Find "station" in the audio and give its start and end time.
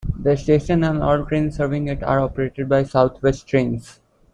0.35-0.83